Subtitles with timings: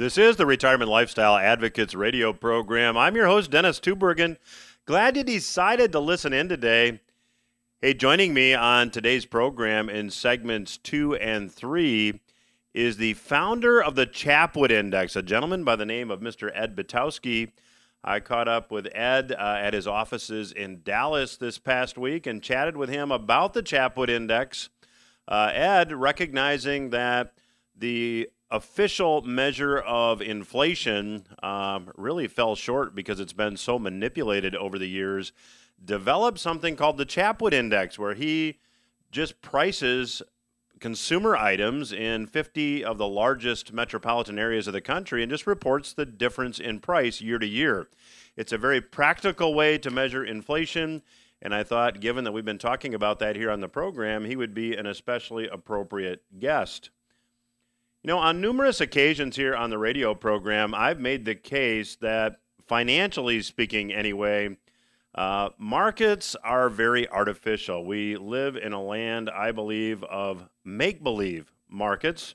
[0.00, 2.96] This is the Retirement Lifestyle Advocates radio program.
[2.96, 4.38] I'm your host, Dennis Tubbergen.
[4.86, 7.02] Glad you decided to listen in today.
[7.82, 12.18] Hey, joining me on today's program in segments two and three
[12.72, 16.50] is the founder of the Chapwood Index, a gentleman by the name of Mr.
[16.54, 17.52] Ed Butowsky.
[18.02, 22.42] I caught up with Ed uh, at his offices in Dallas this past week and
[22.42, 24.70] chatted with him about the Chapwood Index.
[25.28, 27.34] Uh, Ed, recognizing that
[27.76, 34.78] the official measure of inflation um, really fell short because it's been so manipulated over
[34.78, 35.32] the years,
[35.84, 38.58] developed something called the Chapwood Index, where he
[39.10, 40.22] just prices
[40.80, 45.92] consumer items in 50 of the largest metropolitan areas of the country and just reports
[45.92, 47.88] the difference in price year to year.
[48.36, 51.02] It's a very practical way to measure inflation.
[51.42, 54.36] And I thought, given that we've been talking about that here on the program, he
[54.36, 56.90] would be an especially appropriate guest.
[58.02, 62.40] You know, on numerous occasions here on the radio program, I've made the case that,
[62.66, 64.56] financially speaking, anyway,
[65.14, 67.84] uh, markets are very artificial.
[67.84, 72.34] We live in a land, I believe, of make believe markets.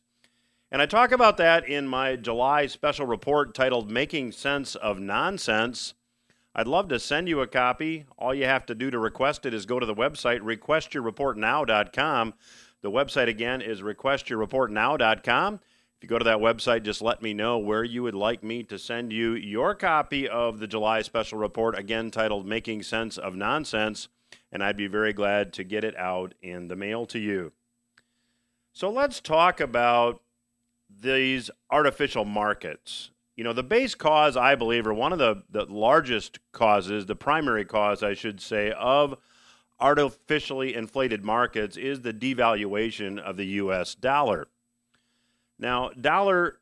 [0.72, 5.95] And I talk about that in my July special report titled Making Sense of Nonsense.
[6.54, 8.06] I'd love to send you a copy.
[8.20, 12.36] All you have to do to request it is go to the website, requestyourreportnow.com.
[12.81, 15.56] The website again is requestyourreportnow.com.
[15.56, 18.64] If you go to that website, just let me know where you would like me
[18.64, 23.36] to send you your copy of the July special report, again titled Making Sense of
[23.36, 24.09] Nonsense,
[24.52, 27.54] and I'd be very glad to get it out in the mail to you.
[28.73, 30.22] So let's talk about
[30.89, 33.12] these artificial markets.
[33.36, 37.16] You know, the base cause, I believe, or one of the, the largest causes, the
[37.16, 39.17] primary cause, I should say, of
[39.80, 43.95] artificially inflated markets is the devaluation of the U.S.
[43.95, 44.48] dollar.
[45.59, 46.59] Now, dollar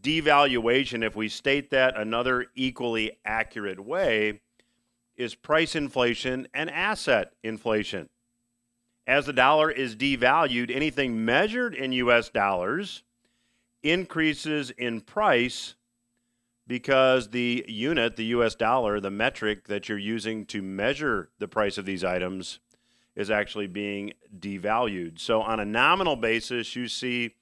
[0.00, 4.40] devaluation, if we state that another equally accurate way,
[5.16, 8.08] is price inflation and asset inflation.
[9.06, 12.28] As the dollar is devalued, anything measured in U.S.
[12.28, 13.02] dollars
[13.82, 15.74] increases in price
[16.72, 21.76] because the unit, the US dollar, the metric that you're using to measure the price
[21.76, 22.60] of these items
[23.14, 25.20] is actually being devalued.
[25.20, 27.34] So, on a nominal basis, you see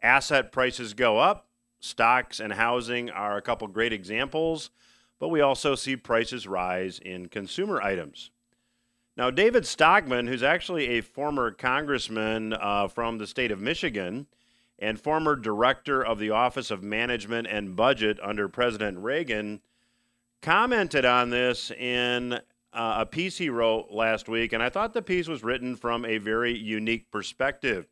[0.00, 1.48] asset prices go up.
[1.80, 4.70] Stocks and housing are a couple great examples,
[5.20, 8.30] but we also see prices rise in consumer items.
[9.18, 14.28] Now, David Stockman, who's actually a former congressman uh, from the state of Michigan,
[14.82, 19.60] and former director of the Office of Management and Budget under President Reagan,
[20.42, 22.34] commented on this in
[22.72, 26.04] uh, a piece he wrote last week, and I thought the piece was written from
[26.04, 27.86] a very unique perspective.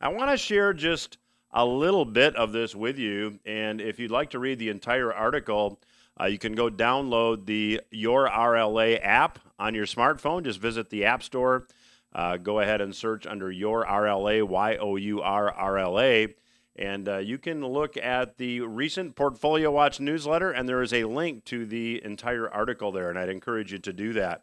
[0.00, 1.16] I want to share just
[1.50, 5.12] a little bit of this with you, and if you'd like to read the entire
[5.12, 5.80] article,
[6.20, 10.42] uh, you can go download the Your RLA app on your smartphone.
[10.42, 11.66] Just visit the App Store
[12.14, 16.34] uh, go ahead and search under your RLA, Y O U R R L A.
[16.76, 21.04] And uh, you can look at the recent Portfolio Watch newsletter, and there is a
[21.04, 24.42] link to the entire article there, and I'd encourage you to do that.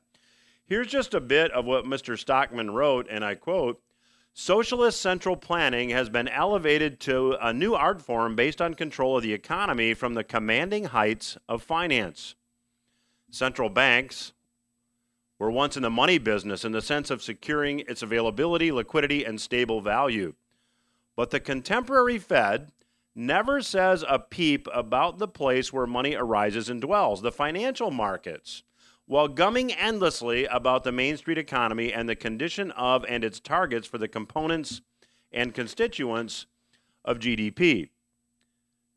[0.66, 2.18] Here's just a bit of what Mr.
[2.18, 3.82] Stockman wrote, and I quote
[4.34, 9.24] Socialist central planning has been elevated to a new art form based on control of
[9.24, 12.36] the economy from the commanding heights of finance.
[13.32, 14.34] Central banks,
[15.40, 19.40] were once in the money business in the sense of securing its availability, liquidity, and
[19.40, 20.34] stable value.
[21.16, 22.72] But the contemporary Fed
[23.16, 28.64] never says a peep about the place where money arises and dwells, the financial markets,
[29.06, 33.88] while gumming endlessly about the Main Street economy and the condition of and its targets
[33.88, 34.82] for the components
[35.32, 36.46] and constituents
[37.04, 37.90] of GDP.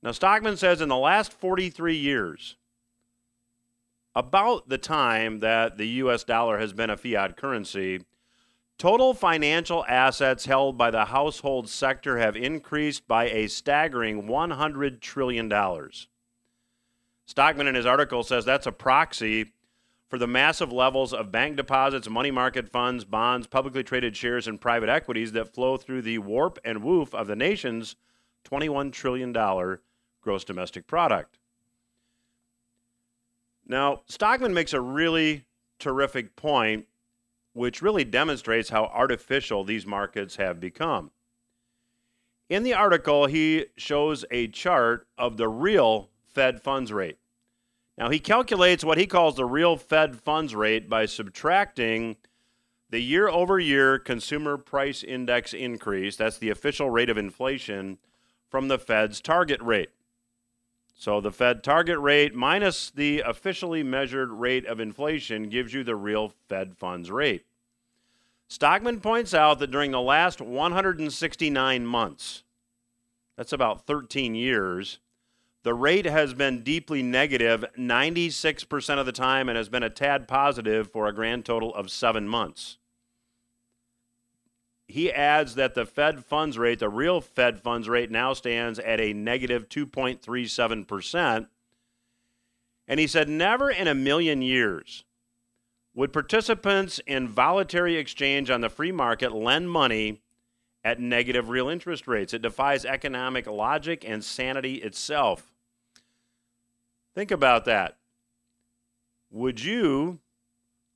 [0.03, 2.57] Now, Stockman says in the last 43 years,
[4.19, 8.01] about the time that the US dollar has been a fiat currency,
[8.77, 15.49] total financial assets held by the household sector have increased by a staggering $100 trillion.
[17.27, 19.53] Stockman in his article says that's a proxy
[20.09, 24.61] for the massive levels of bank deposits, money market funds, bonds, publicly traded shares, and
[24.61, 27.95] private equities that flow through the warp and woof of the nation's
[28.51, 29.33] $21 trillion
[30.23, 31.38] gross domestic product.
[33.69, 35.45] Now, Stockman makes a really
[35.79, 36.87] terrific point,
[37.53, 41.11] which really demonstrates how artificial these markets have become.
[42.49, 47.19] In the article, he shows a chart of the real Fed funds rate.
[47.99, 52.17] Now, he calculates what he calls the real Fed funds rate by subtracting
[52.91, 57.99] the year over year consumer price index increase, that's the official rate of inflation,
[58.49, 59.91] from the Fed's target rate.
[61.01, 65.95] So the Fed target rate minus the officially measured rate of inflation gives you the
[65.95, 67.47] real Fed funds rate.
[68.49, 72.43] Stockman points out that during the last 169 months,
[73.37, 74.99] that's about 13 years,
[75.63, 80.27] the rate has been deeply negative 96% of the time and has been a tad
[80.27, 82.77] positive for a grand total of seven months.
[84.89, 89.01] He adds that the Fed funds rate, the real Fed funds rate, now stands at
[89.01, 91.47] a negative 2.37%.
[92.89, 95.05] And he said, never in a million years
[95.95, 100.23] would participants in voluntary exchange on the free market lend money
[100.83, 102.33] at negative real interest rates?
[102.33, 105.53] It defies economic logic and sanity itself.
[107.15, 107.97] Think about that.
[109.31, 110.21] Would you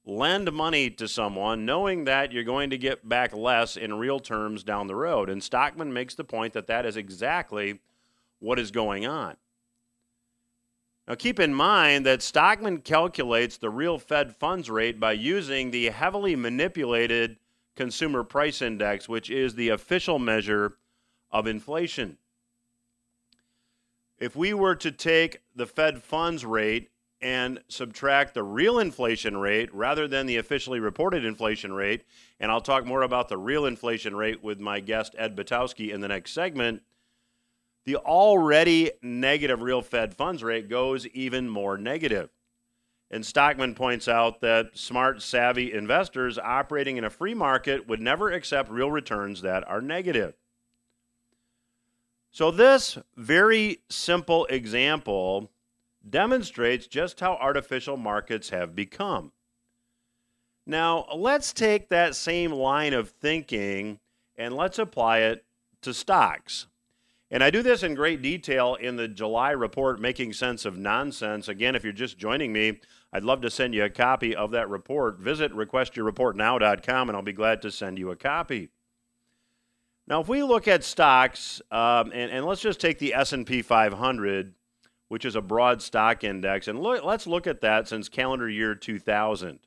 [0.05, 4.65] lend money to someone knowing that you're going to get back less in real terms
[4.65, 5.31] down the road?
[5.31, 7.81] And Stockman makes the point that that is exactly
[8.41, 9.37] what is going on.
[11.09, 15.91] Now, keep in mind that Stockman calculates the real Fed funds rate by using the
[15.91, 17.39] heavily manipulated
[17.75, 20.77] Consumer Price Index, which is the official measure
[21.31, 22.19] of inflation.
[24.19, 26.92] If we were to take the Fed funds rate
[27.23, 32.05] and subtract the real inflation rate rather than the officially reported inflation rate,
[32.41, 36.01] and I'll talk more about the real inflation rate with my guest Ed Butowsky in
[36.01, 36.83] the next segment,
[37.85, 42.31] the already negative real Fed funds rate goes even more negative.
[43.11, 48.31] And Stockman points out that smart, savvy investors operating in a free market would never
[48.31, 50.35] accept real returns that are negative.
[52.31, 55.52] So, this very simple example
[56.09, 59.33] demonstrates just how artificial markets have become.
[60.67, 63.99] Now, let's take that same line of thinking
[64.37, 65.45] and let's apply it
[65.83, 66.67] to stocks.
[67.31, 71.49] And I do this in great detail in the July report, Making Sense of Nonsense.
[71.49, 72.81] Again, if you're just joining me,
[73.13, 75.19] I'd love to send you a copy of that report.
[75.19, 78.69] Visit requestyourreportnow.com and I'll be glad to send you a copy.
[80.07, 84.55] Now, if we look at stocks, um, and, and let's just take the S&P 500,
[85.13, 88.75] which is a broad stock index, and look, let's look at that since calendar year
[88.75, 89.59] 2000.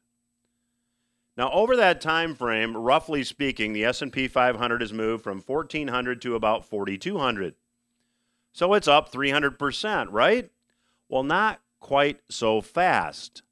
[1.38, 6.34] Now, over that time frame, roughly speaking, the S&P 500 has moved from 1400 to
[6.34, 7.54] about 4200.
[8.54, 10.50] So it's up 300%, right?
[11.10, 13.44] Well, not quite so fast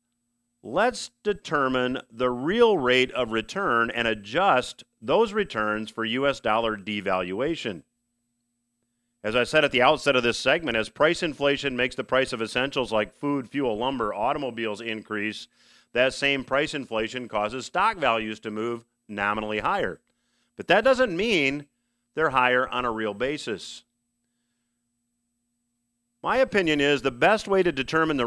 [0.64, 7.84] let's determine the real rate of return and adjust those returns for US dollar devaluation.
[9.24, 12.34] As I said at the outset of this segment, as price inflation makes the price
[12.34, 15.48] of essentials like food, fuel, lumber, automobiles increase,
[15.94, 20.02] that same price inflation causes stock values to move nominally higher.
[20.58, 21.68] But that doesn't mean
[22.16, 23.84] they're higher on a real basis.
[26.22, 28.26] My opinion is the best way to determine the,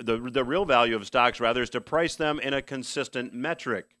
[0.00, 3.96] the, the real value of stocks, rather, is to price them in a consistent metric.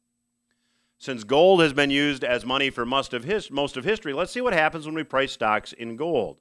[0.98, 4.32] Since gold has been used as money for most of, his, most of history, let's
[4.32, 6.38] see what happens when we price stocks in gold.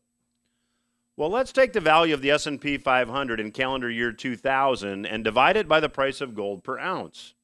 [1.18, 5.58] Well, let's take the value of the S&P 500 in calendar year 2000 and divide
[5.58, 7.36] it by the price of gold per ounce.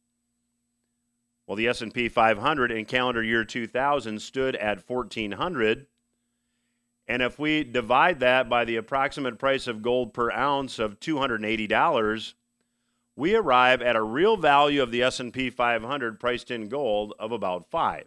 [1.46, 5.88] Well, the S&P 500 in calendar year 2000 stood at 1400
[7.10, 12.34] and if we divide that by the approximate price of gold per ounce of $280,
[13.20, 17.70] we arrive at a real value of the S&P 500 priced in gold of about
[17.70, 18.06] 5.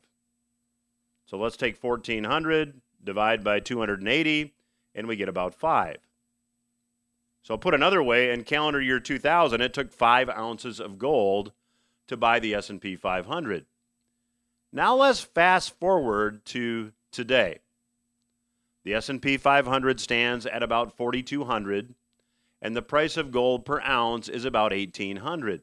[1.26, 4.54] So let's take 1400 divide by 280
[4.94, 5.98] and we get about 5.
[7.42, 11.52] So put another way, in calendar year 2000 it took 5 ounces of gold
[12.06, 13.66] to buy the S&P 500.
[14.72, 17.58] Now let's fast forward to today.
[18.84, 21.94] The S&P 500 stands at about 4200
[22.62, 25.62] and the price of gold per ounce is about 1800.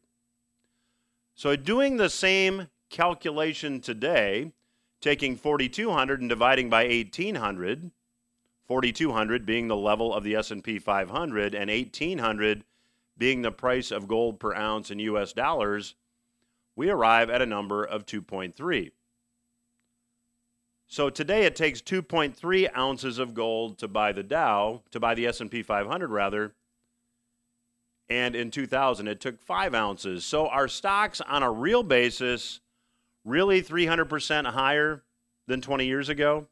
[1.33, 4.51] So doing the same calculation today,
[4.99, 7.91] taking 4200 and dividing by 1800,
[8.67, 12.65] 4200 being the level of the S&P 500 and 1800
[13.17, 15.95] being the price of gold per ounce in US dollars,
[16.75, 18.91] we arrive at a number of 2.3.
[20.87, 25.27] So today it takes 2.3 ounces of gold to buy the Dow, to buy the
[25.27, 26.55] S&P 500 rather.
[28.09, 30.25] And in 2000 it took 5 ounces.
[30.25, 32.59] So our stocks on a real basis
[33.23, 35.03] really 300% higher
[35.47, 36.47] than 20 years ago?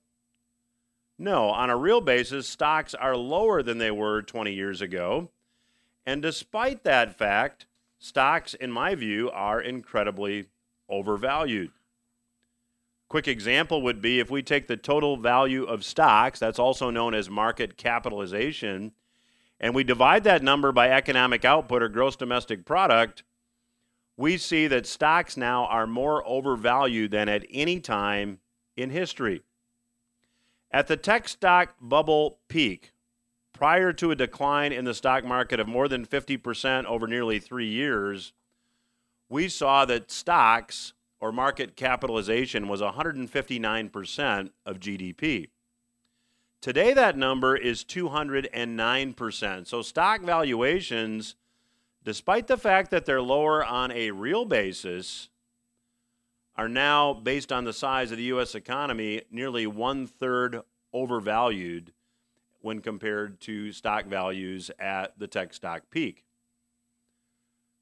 [1.19, 5.29] No, on a real basis stocks are lower than they were 20 years ago.
[6.05, 7.65] And despite that fact,
[7.97, 10.45] stocks in my view are incredibly
[10.89, 11.71] overvalued.
[13.09, 17.13] Quick example would be if we take the total value of stocks, that's also known
[17.13, 18.91] as market capitalization,
[19.59, 23.23] and we divide that number by economic output or gross domestic product,
[24.15, 28.39] we see that stocks now are more overvalued than at any time
[28.75, 29.41] in history.
[30.71, 32.91] At the tech stock bubble peak,
[33.53, 37.67] prior to a decline in the stock market of more than 50% over nearly three
[37.67, 38.33] years,
[39.29, 45.49] we saw that stocks or market capitalization was 159% of GDP.
[46.61, 49.67] Today, that number is 209%.
[49.67, 51.35] So, stock valuations,
[52.03, 55.29] despite the fact that they're lower on a real basis,
[56.55, 58.55] are now, based on the size of the U.S.
[58.55, 60.61] economy, nearly one third
[60.91, 61.93] overvalued
[62.61, 66.26] when compared to stock values at the tech stock peak.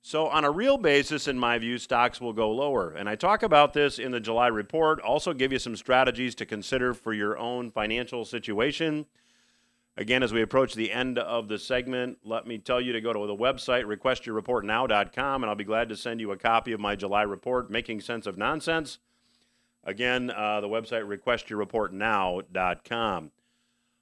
[0.07, 2.91] So, on a real basis, in my view, stocks will go lower.
[2.91, 6.45] And I talk about this in the July report, also give you some strategies to
[6.45, 9.07] consider for your own financial situation.
[9.97, 13.13] Again, as we approach the end of the segment, let me tell you to go
[13.13, 16.95] to the website, requestyourreportnow.com, and I'll be glad to send you a copy of my
[16.95, 18.99] July report, Making Sense of Nonsense.
[19.83, 23.31] Again, uh, the website, requestyourreportnow.com.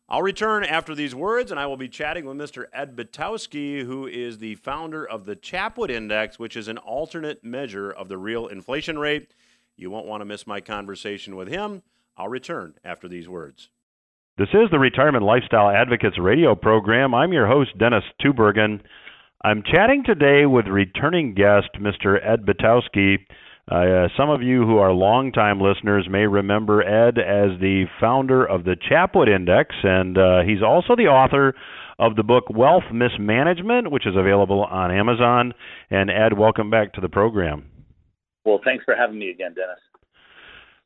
[0.09, 2.65] I'll return after these words, and I will be chatting with Mr.
[2.73, 7.89] Ed Butowsky, who is the founder of the Chapwood Index, which is an alternate measure
[7.89, 9.33] of the real inflation rate.
[9.77, 11.83] You won't want to miss my conversation with him.
[12.17, 13.69] I'll return after these words.
[14.37, 17.13] This is the Retirement Lifestyle Advocates radio program.
[17.13, 18.81] I'm your host, Dennis Tubbergen.
[19.43, 22.17] I'm chatting today with returning guest, Mr.
[22.23, 23.17] Ed Butowsky.
[23.71, 28.65] Uh, some of you who are longtime listeners may remember Ed as the founder of
[28.65, 31.55] the Chapwood Index, and uh, he's also the author
[31.97, 35.53] of the book Wealth Mismanagement, which is available on Amazon.
[35.89, 37.69] And Ed, welcome back to the program.
[38.43, 39.79] Well, thanks for having me again, Dennis.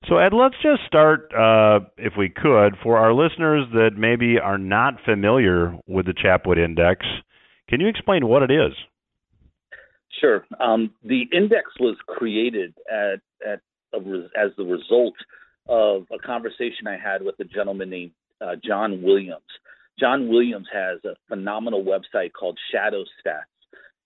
[0.07, 4.59] So, Ed, let's just start, uh, if we could, for our listeners that maybe are
[4.59, 7.05] not familiar with the Chapwood Index.
[7.67, 8.73] Can you explain what it is?
[10.19, 10.45] Sure.
[10.59, 13.61] Um, the index was created at, at
[13.93, 13.97] a,
[14.37, 15.13] as the result
[15.67, 19.41] of a conversation I had with a gentleman named uh, John Williams.
[19.99, 23.43] John Williams has a phenomenal website called Shadow Stats,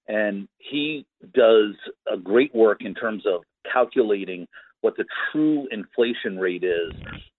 [0.08, 1.76] and he does
[2.12, 3.42] a great work in terms of
[3.72, 4.48] calculating
[4.82, 6.92] what the true inflation rate is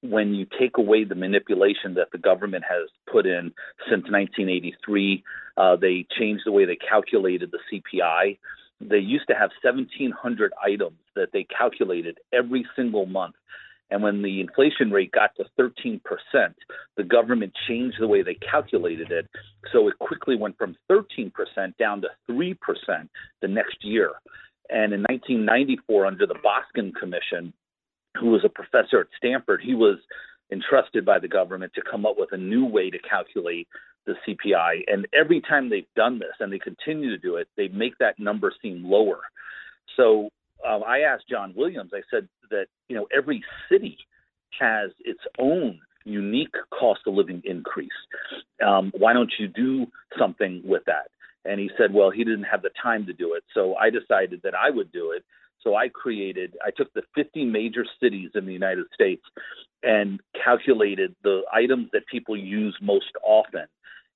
[0.02, 3.52] when you take away the manipulation that the government has put in
[3.90, 5.24] since 1983.
[5.56, 8.38] Uh, they changed the way they calculated the CPI
[8.88, 13.34] they used to have 1,700 items that they calculated every single month.
[13.90, 16.00] And when the inflation rate got to 13%,
[16.96, 19.28] the government changed the way they calculated it.
[19.70, 21.30] So it quickly went from 13%
[21.78, 22.56] down to 3%
[23.42, 24.12] the next year.
[24.70, 27.52] And in 1994, under the Boskin Commission,
[28.18, 29.98] who was a professor at Stanford, he was
[30.50, 33.68] entrusted by the government to come up with a new way to calculate
[34.06, 34.84] the CPI.
[34.86, 38.18] And every time they've done this, and they continue to do it, they make that
[38.18, 39.20] number seem lower.
[39.96, 40.28] So
[40.66, 41.90] um, I asked John Williams.
[41.94, 43.98] I said that you know every city
[44.58, 47.90] has its own unique cost of living increase.
[48.64, 49.86] Um, why don't you do
[50.18, 51.08] something with that?
[51.44, 53.44] And he said, well, he didn't have the time to do it.
[53.54, 55.24] So I decided that I would do it.
[55.62, 59.22] So I created, I took the 50 major cities in the United States
[59.82, 63.66] and calculated the items that people use most often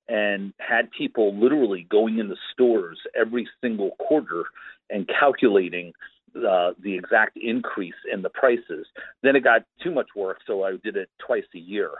[0.09, 4.43] and had people literally going into stores every single quarter
[4.89, 5.91] and calculating
[6.35, 8.85] uh, the exact increase in the prices.
[9.23, 11.91] Then it got too much work, so I did it twice a year.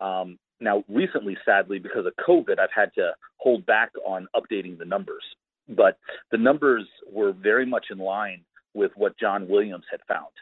[0.00, 4.84] Um, now, recently, sadly, because of COVID, I've had to hold back on updating the
[4.84, 5.22] numbers.
[5.68, 5.98] But
[6.30, 8.42] the numbers were very much in line
[8.74, 10.32] with what John Williams had found.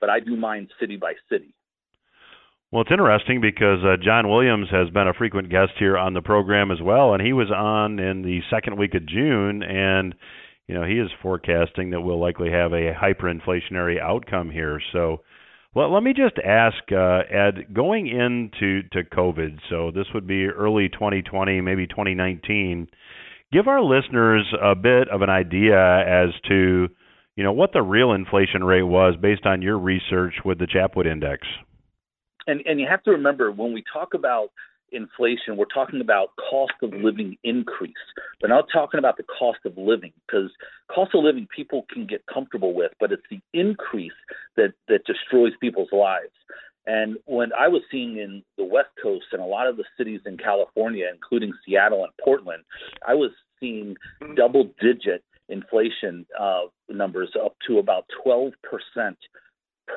[0.00, 1.54] But I do mine city by city.
[2.70, 6.20] Well, it's interesting because uh, John Williams has been a frequent guest here on the
[6.20, 10.14] program as well, and he was on in the second week of June, and
[10.66, 14.82] you know he is forecasting that we'll likely have a hyperinflationary outcome here.
[14.92, 15.22] So,
[15.74, 20.44] well, let me just ask uh, Ed, going into to COVID, so this would be
[20.44, 22.86] early 2020, maybe 2019.
[23.50, 26.88] Give our listeners a bit of an idea as to
[27.34, 31.10] you know what the real inflation rate was based on your research with the Chapwood
[31.10, 31.48] Index
[32.48, 34.50] and and you have to remember when we talk about
[34.90, 37.92] inflation, we're talking about cost of living increase.
[38.42, 40.50] We're not talking about the cost of living because
[40.92, 44.18] cost of living people can get comfortable with, but it's the increase
[44.56, 46.32] that that destroys people's lives.
[46.86, 50.20] And when I was seeing in the West Coast and a lot of the cities
[50.24, 52.64] in California, including Seattle and Portland,
[53.06, 53.94] I was seeing
[54.36, 58.52] double digit inflation uh, numbers up to about 12%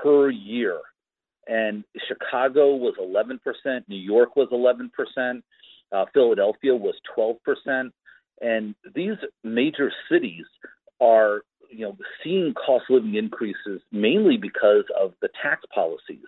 [0.04, 0.80] per year
[1.52, 5.42] and Chicago was 11%, New York was 11%.
[5.92, 7.92] Uh, Philadelphia was 12%.
[8.40, 10.46] And these major cities
[11.02, 16.24] are, you know, seeing cost of living increases mainly because of the tax policies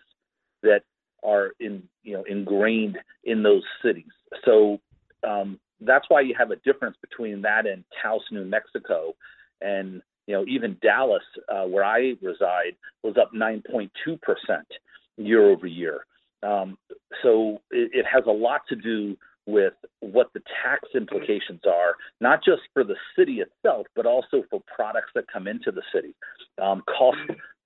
[0.62, 0.82] that
[1.24, 4.12] are in, you know, ingrained in those cities.
[4.44, 4.82] So
[5.26, 9.16] um, that's why you have a difference between that and Taos, New Mexico,
[9.62, 13.90] and you know even Dallas, uh, where I reside, was up 9.2
[14.22, 14.68] percent
[15.18, 16.06] year over year.
[16.42, 16.78] Um,
[17.22, 22.44] so it, it has a lot to do with what the tax implications are, not
[22.44, 26.16] just for the city itself, but also for products that come into the city.
[26.62, 27.18] Um, cost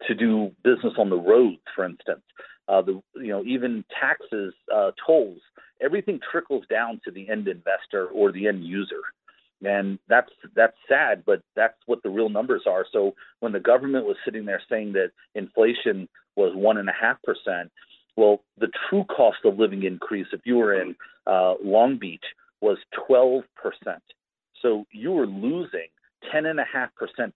[0.08, 2.22] to do business on the roads, for instance,
[2.68, 5.40] uh, the you know even taxes, uh, tolls,
[5.82, 9.02] everything trickles down to the end investor or the end user,
[9.64, 12.86] and that's that's sad, but that's what the real numbers are.
[12.92, 17.18] So when the government was sitting there saying that inflation was one and a half
[17.24, 17.72] percent,
[18.16, 20.96] well, the true cost of living increase, if you were in
[21.26, 22.24] uh, Long Beach,
[22.62, 22.78] was
[23.10, 23.44] 12%.
[24.62, 25.88] So you were losing
[26.34, 26.58] 10.5%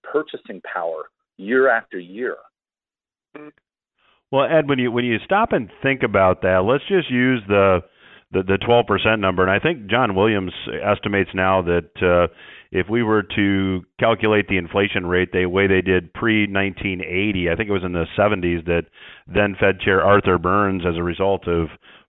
[0.02, 1.04] purchasing power
[1.36, 2.36] year after year.
[4.30, 7.80] Well, Ed, when you when you stop and think about that, let's just use the
[8.32, 12.32] the the 12% number, and I think John Williams estimates now that uh,
[12.70, 17.54] if we were to calculate the inflation rate the way they did pre 1980, I
[17.54, 18.84] think it was in the 70s that
[19.26, 21.68] then Fed Chair Arthur Burns, as a result of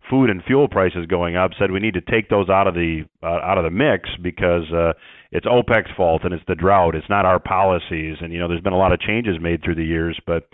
[0.10, 3.03] food and fuel prices going up, said we need to take those out of the
[3.22, 4.94] uh, out of the mix because uh,
[5.32, 6.96] it's OPEC's fault and it's the drought.
[6.96, 8.18] It's not our policies.
[8.22, 10.48] And you know, there's been a lot of changes made through the years, but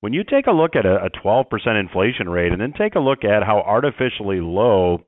[0.00, 1.46] when you take a look at a 12%
[1.78, 5.04] inflation rate and then take a look at how artificially low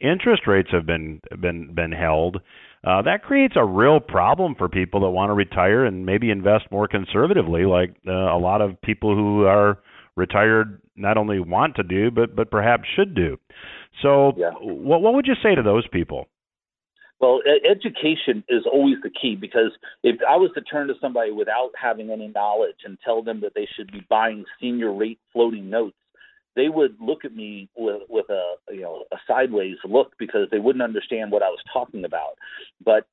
[0.00, 2.38] interest rates have been been been held,
[2.84, 6.64] uh, that creates a real problem for people that want to retire and maybe invest
[6.70, 9.78] more conservatively, like uh, a lot of people who are
[10.16, 13.36] retired not only want to do, but but perhaps should do.
[14.02, 14.50] So, yeah.
[14.60, 16.28] what what would you say to those people?
[17.18, 19.72] Well, education is always the key because
[20.02, 23.52] if I was to turn to somebody without having any knowledge and tell them that
[23.54, 25.96] they should be buying senior rate floating notes,
[26.56, 30.58] they would look at me with with a you know a sideways look because they
[30.58, 32.38] wouldn't understand what I was talking about.
[32.84, 33.06] But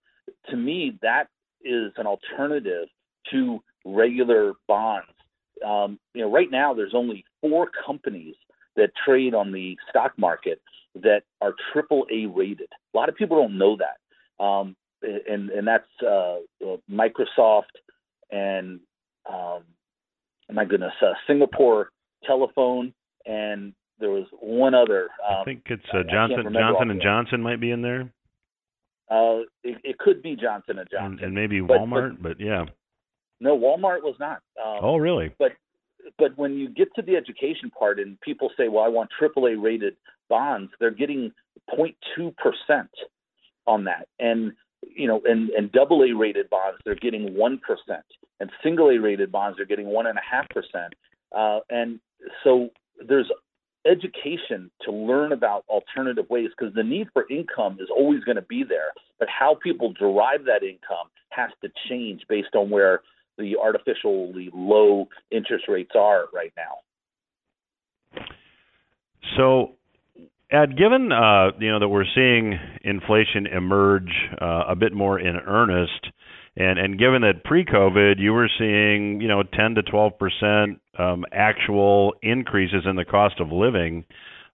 [0.50, 1.26] to me, that
[1.64, 2.88] is an alternative
[3.32, 5.08] to regular bonds.
[5.66, 8.36] Um, you know, right now there's only four companies
[8.76, 10.62] that trade on the stock market
[10.96, 12.70] that are triple A rated.
[12.94, 16.38] A lot of people don't know that, um, and and that's uh,
[16.90, 17.74] Microsoft
[18.32, 18.80] and
[19.32, 19.64] um,
[20.52, 21.90] my goodness, uh, Singapore
[22.26, 22.94] Telephone
[23.26, 25.10] and there was one other.
[25.28, 28.12] Um, I think it's uh, Johnson Johnson and Johnson might be in there.
[29.10, 32.66] Uh, it, it could be Johnson and Johnson, and, and maybe Walmart, but, but, yeah.
[33.40, 34.42] No, Walmart was not.
[34.64, 35.34] Um, oh, really?
[35.38, 35.52] But
[36.18, 39.62] but when you get to the education part, and people say, "Well, I want AAA
[39.62, 39.96] rated
[40.30, 41.32] bonds," they're getting
[41.78, 42.90] 0.2 percent
[43.68, 48.06] on that, and you know, and and double A rated bonds, they're getting one percent,
[48.40, 50.94] and single A rated bonds they're getting one and a half percent.
[51.36, 52.00] Uh, and
[52.44, 52.70] so
[53.08, 53.32] there's
[53.86, 58.42] education to learn about alternative ways because the need for income is always going to
[58.44, 63.02] be there, but how people derive that income has to change based on where
[63.38, 68.24] the artificially low interest rates are right now.
[69.38, 69.72] So,
[70.52, 75.36] Ed, given uh, you know that we're seeing inflation emerge uh, a bit more in
[75.36, 76.08] earnest,
[76.56, 81.26] and and given that pre-COVID you were seeing you know 10 to 12 percent um,
[81.32, 84.06] actual increases in the cost of living,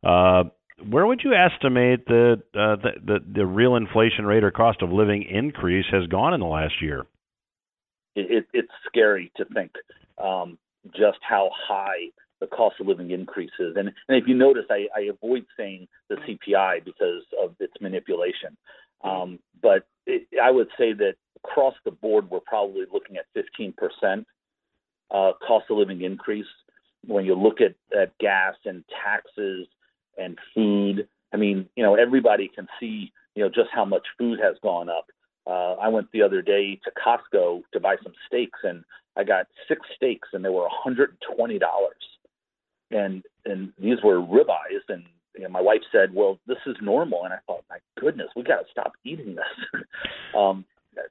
[0.03, 0.43] uh,
[0.89, 4.91] where would you estimate that uh, the, the the real inflation rate or cost of
[4.91, 7.05] living increase has gone in the last year?
[8.15, 9.71] It, it's scary to think
[10.17, 10.57] um,
[10.95, 12.09] just how high
[12.39, 13.75] the cost of living increases.
[13.75, 18.57] And, and if you notice, I, I avoid saying the CPI because of its manipulation.
[19.03, 24.25] Um, but it, I would say that across the board, we're probably looking at 15%
[25.11, 26.45] uh, cost of living increase
[27.05, 29.67] when you look at, at gas and taxes
[30.17, 31.07] and food.
[31.33, 34.89] I mean, you know, everybody can see, you know, just how much food has gone
[34.89, 35.07] up.
[35.47, 38.83] Uh, I went the other day to Costco to buy some steaks, and
[39.15, 41.59] I got six steaks, and they were $120.
[42.91, 45.03] And and these were ribeyes, and
[45.35, 48.43] you know, my wife said, "Well, this is normal," and I thought, "My goodness, we
[48.43, 49.81] got to stop eating this."
[50.37, 50.65] um,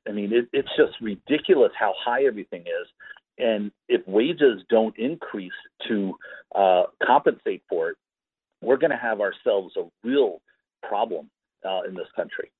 [0.07, 2.89] I mean, it, it's just ridiculous how high everything is.
[3.39, 5.53] And if wages don't increase
[5.87, 6.15] to
[6.55, 7.97] uh, compensate for it,
[8.61, 10.41] we're going to have ourselves a real
[10.83, 11.31] problem
[11.65, 12.51] uh, in this country.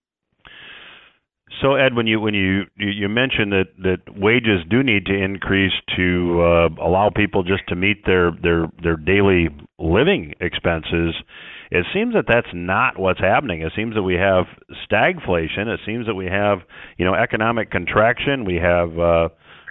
[1.63, 5.73] So Ed, when you when you you mentioned that that wages do need to increase
[5.97, 11.15] to uh, allow people just to meet their their their daily living expenses,
[11.71, 13.63] it seems that that's not what's happening.
[13.63, 14.45] It seems that we have
[14.91, 15.67] stagflation.
[15.67, 16.59] It seems that we have
[16.99, 18.45] you know economic contraction.
[18.45, 19.29] We have uh,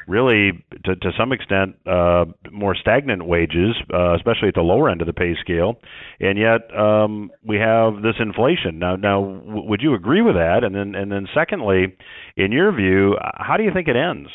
[0.07, 5.01] really, to, to some extent, uh, more stagnant wages, uh, especially at the lower end
[5.01, 5.79] of the pay scale,
[6.19, 8.79] and yet um, we have this inflation.
[8.79, 10.63] Now, now, w- would you agree with that?
[10.63, 11.95] And then, and then, secondly,
[12.35, 14.29] in your view, how do you think it ends?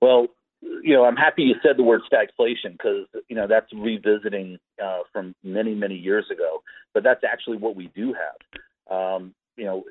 [0.00, 0.28] Well,
[0.82, 5.00] you know, I'm happy you said the word stagflation because you know that's revisiting uh,
[5.12, 6.62] from many, many years ago.
[6.92, 8.96] But that's actually what we do have.
[8.96, 9.84] Um, you know,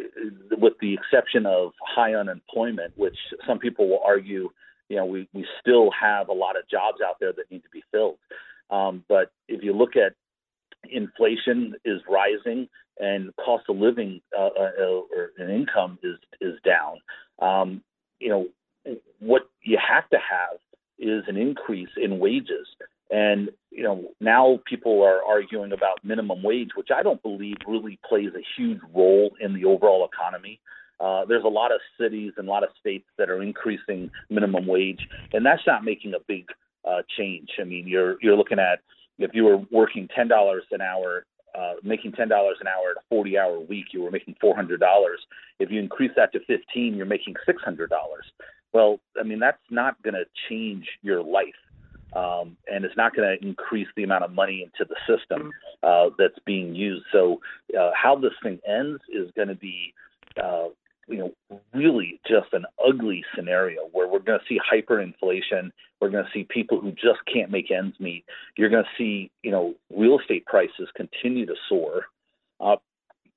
[0.51, 4.49] with the exception of high unemployment, which some people will argue,
[4.89, 7.69] you know, we, we still have a lot of jobs out there that need to
[7.71, 8.17] be filled.
[8.69, 10.13] Um, but if you look at
[10.89, 12.67] inflation is rising
[12.99, 16.99] and cost of living uh, uh, or an income is is down.
[17.39, 17.81] Um,
[18.19, 18.47] you know,
[19.19, 20.59] what you have to have
[20.99, 22.67] is an increase in wages.
[23.13, 27.99] And you know now people are arguing about minimum wage, which I don't believe really
[28.09, 30.59] plays a huge role in the overall economy.
[30.99, 34.65] Uh, there's a lot of cities and a lot of states that are increasing minimum
[34.65, 36.45] wage, and that's not making a big
[36.89, 37.49] uh, change.
[37.61, 38.79] I mean, you're you're looking at
[39.19, 41.23] if you were working ten dollars an hour,
[41.53, 44.55] uh, making ten dollars an hour at a forty hour week, you were making four
[44.55, 45.19] hundred dollars.
[45.59, 48.25] If you increase that to fifteen, you're making six hundred dollars.
[48.73, 51.53] Well, I mean, that's not going to change your life
[52.15, 56.09] um, and it's not going to increase the amount of money into the system uh,
[56.17, 57.05] that's being used.
[57.11, 57.41] So,
[57.77, 59.93] uh, how this thing ends is going to be,
[60.41, 60.67] uh,
[61.07, 65.71] you know, really just an ugly scenario where we're going to see hyperinflation.
[65.99, 68.25] We're going to see people who just can't make ends meet.
[68.57, 72.05] You're going to see, you know, real estate prices continue to soar,
[72.59, 72.77] uh,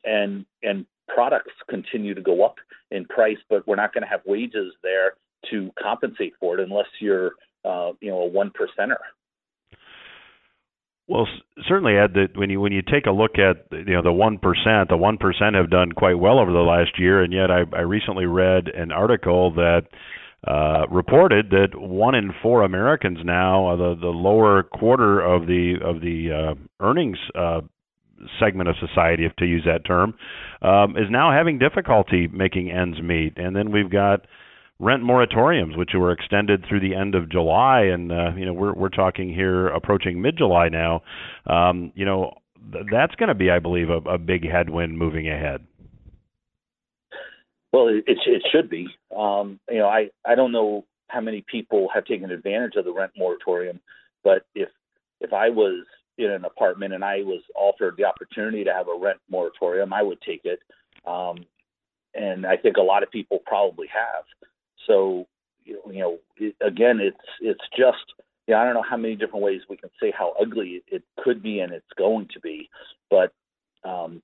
[0.05, 2.57] and and products continue to go up
[2.91, 5.13] in price, but we're not going to have wages there
[5.51, 7.33] to compensate for it unless you're
[7.67, 8.97] uh, you know a one percenter.
[11.09, 11.29] Well,
[11.69, 12.15] certainly, Ed.
[12.15, 14.97] That when you when you take a look at you know the one percent, the
[14.97, 18.27] one percent have done quite well over the last year, and yet I, I recently
[18.27, 19.83] read an article that
[20.47, 25.75] uh, reported that one in four Americans now, uh, the the lower quarter of the
[25.85, 27.61] of the uh, earnings uh,
[28.41, 30.15] segment of society, if to use that term,
[30.63, 34.27] um, is now having difficulty making ends meet, and then we've got
[34.79, 38.75] rent moratoriums, which were extended through the end of July, and uh, you know we're
[38.75, 41.03] we're talking here approaching mid-July now.
[41.47, 42.35] Um, you know
[42.73, 45.67] th- that's going to be, I believe, a, a big headwind moving ahead.
[47.73, 48.89] Well, it it should be.
[49.17, 52.93] Um, you know, I I don't know how many people have taken advantage of the
[52.93, 53.81] rent moratorium,
[54.25, 54.69] but if
[55.21, 55.85] if I was
[56.19, 60.03] in an apartment and I was offered the opportunity to have a rent moratorium, I
[60.03, 60.61] would take it.
[61.07, 61.45] Um,
[62.15, 64.25] and I think a lot of people probably have.
[64.87, 65.27] So,
[65.65, 68.15] you know, it, again, it's it's just
[68.47, 71.43] yeah, I don't know how many different ways we can say how ugly it could
[71.43, 72.71] be and it's going to be,
[73.11, 73.33] but
[73.85, 74.23] um,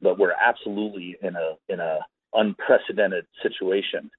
[0.00, 1.98] but we're absolutely in a in a
[2.32, 4.10] unprecedented situation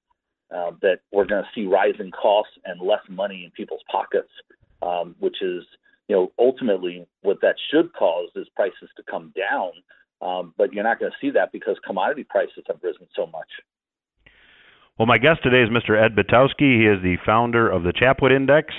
[0.54, 4.30] uh, that we're going to see rising costs and less money in people's pockets,
[4.82, 5.64] um, which is
[6.08, 9.70] you know ultimately what that should cause is prices to come down.
[10.20, 13.48] Um, but you're not going to see that because commodity prices have risen so much.
[14.98, 15.96] Well, my guest today is Mr.
[15.96, 16.78] Ed Butowsky.
[16.78, 18.74] He is the founder of the Chapwood Index.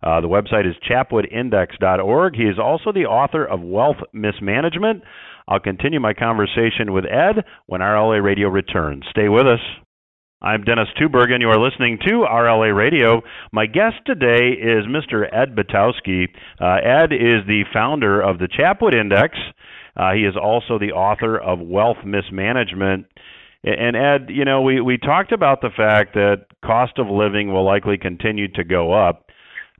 [0.00, 2.36] Uh, the website is chapwoodindex.org.
[2.36, 5.02] He is also the author of Wealth Mismanagement.
[5.48, 9.06] I'll continue my conversation with Ed when RLA Radio returns.
[9.10, 9.58] Stay with us.
[10.40, 11.40] I'm Dennis Tubbergen.
[11.40, 13.22] You are listening to RLA Radio.
[13.52, 15.26] My guest today is Mr.
[15.32, 16.28] Ed Butowsky.
[16.60, 19.36] Uh, Ed is the founder of the Chapwood Index.
[19.96, 23.06] Uh, he is also the author of Wealth Mismanagement.
[23.66, 27.64] And Ed, you know, we, we talked about the fact that cost of living will
[27.64, 29.26] likely continue to go up.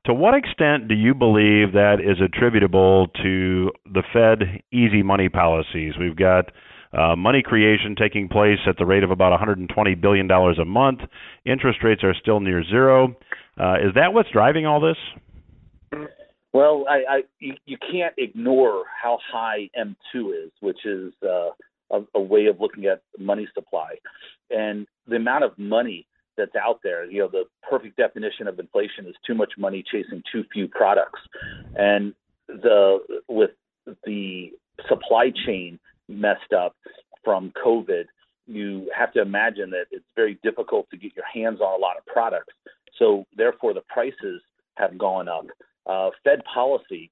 [0.06, 5.94] To what extent do you believe that is attributable to the Fed easy money policies?
[5.98, 6.50] We've got
[6.92, 11.00] uh, money creation taking place at the rate of about $120 billion a month.
[11.44, 13.16] Interest rates are still near zero.
[13.58, 14.96] Uh, is that what's driving all this?
[16.52, 21.50] Well, I, I you, you can't ignore how high M2 is, which is uh,
[21.90, 23.96] a, a way of looking at money supply
[24.50, 27.04] and the amount of money that's out there.
[27.10, 31.20] You know, the perfect definition of inflation is too much money chasing too few products.
[31.76, 32.14] And
[32.48, 33.50] the with
[34.04, 34.52] the
[34.88, 36.76] supply chain messed up
[37.24, 38.04] from COVID,
[38.46, 41.96] you have to imagine that it's very difficult to get your hands on a lot
[41.96, 42.54] of products.
[42.98, 44.42] So therefore, the prices
[44.76, 45.46] have gone up.
[45.86, 47.10] Uh, Fed policy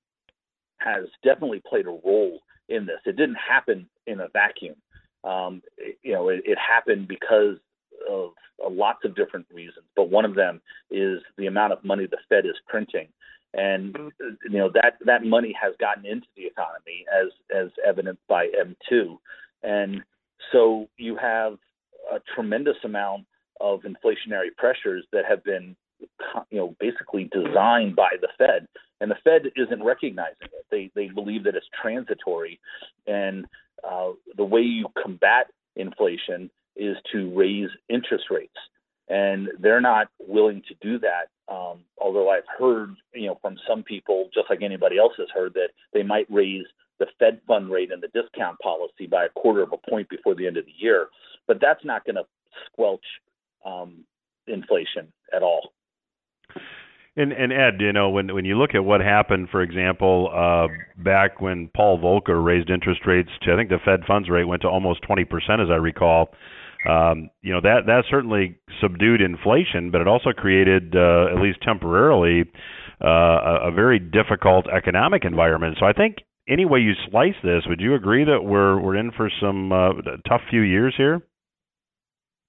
[0.78, 2.98] has definitely played a role in this.
[3.06, 4.76] It didn't happen in a vacuum.
[5.24, 5.62] Um,
[6.02, 7.56] you know, it, it happened because
[8.08, 8.32] of
[8.64, 12.18] uh, lots of different reasons, but one of them is the amount of money the
[12.28, 13.08] Fed is printing,
[13.54, 13.96] and
[14.50, 19.18] you know that that money has gotten into the economy as as evidenced by M2,
[19.62, 20.02] and
[20.52, 21.54] so you have
[22.12, 23.24] a tremendous amount
[23.60, 25.74] of inflationary pressures that have been
[26.50, 28.68] you know basically designed by the Fed,
[29.00, 30.66] and the Fed isn't recognizing it.
[30.70, 32.60] They they believe that it's transitory,
[33.06, 33.46] and
[33.82, 38.56] uh, the way you combat inflation is to raise interest rates,
[39.08, 41.28] and they're not willing to do that.
[41.52, 45.54] Um, although I've heard you know from some people, just like anybody else has heard,
[45.54, 46.66] that they might raise
[46.98, 50.34] the Fed fund rate and the discount policy by a quarter of a point before
[50.34, 51.08] the end of the year,
[51.46, 52.24] but that's not going to
[52.66, 53.04] squelch
[53.66, 54.04] um,
[54.46, 55.72] inflation at all.
[57.16, 60.66] And, and Ed, you know, when when you look at what happened, for example, uh,
[61.00, 64.62] back when Paul Volcker raised interest rates to, I think the Fed funds rate went
[64.62, 65.24] to almost 20%,
[65.62, 66.30] as I recall.
[66.88, 71.60] Um, you know that that certainly subdued inflation, but it also created, uh, at least
[71.62, 72.50] temporarily,
[73.00, 75.76] uh, a, a very difficult economic environment.
[75.78, 76.16] So I think
[76.48, 79.92] any way you slice this, would you agree that we're we're in for some uh,
[80.28, 81.22] tough few years here?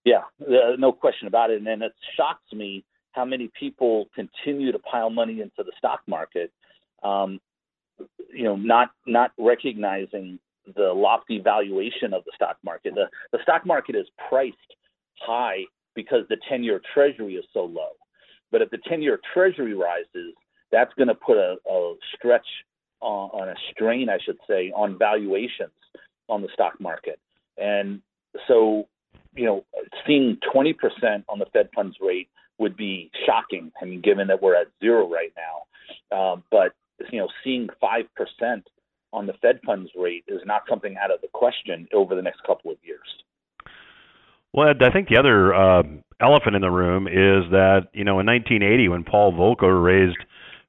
[0.03, 1.61] Yeah, uh, no question about it.
[1.65, 2.83] And it shocks me
[3.15, 6.51] how many people continue to pile money into the stock market,
[7.03, 7.39] um,
[8.33, 10.37] you know, not not recognizing
[10.75, 12.93] the lofty valuation of the stock market.
[12.93, 14.57] The the stock market is priced
[15.19, 15.63] high
[15.95, 17.91] because the 10-year Treasury is so low.
[18.51, 20.33] But if the 10-year Treasury rises,
[20.71, 22.45] that's going to put a, a stretch
[22.99, 25.71] on, on a strain, I should say, on valuations
[26.27, 27.17] on the stock market.
[27.57, 28.01] And
[28.47, 28.89] so,
[29.35, 29.65] you know,
[30.05, 30.73] seeing 20%
[31.29, 33.71] on the Fed funds rate would be shocking.
[33.81, 36.73] I mean, given that we're at zero right now, uh, but
[37.11, 38.67] you know, seeing five percent
[39.13, 42.41] on the Fed funds rate is not something out of the question over the next
[42.45, 43.07] couple of years.
[44.53, 45.83] Well, I think the other uh,
[46.21, 50.17] elephant in the room is that you know in 1980 when Paul Volcker raised